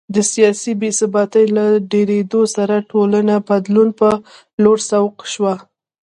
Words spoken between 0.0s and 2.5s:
د سیاسي بې ثباتۍ له ډېرېدو